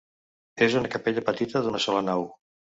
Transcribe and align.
És 0.67 0.77
una 0.79 0.91
capella 0.95 1.25
petita, 1.29 1.63
d'una 1.69 1.85
sola 1.87 2.05
nau. 2.11 2.29